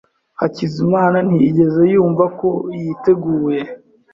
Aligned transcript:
Hakizimana 0.39 1.17
ntiyigeze 1.27 1.81
yumva 1.93 2.25
ko 2.39 2.49
yiteguye. 2.79 3.61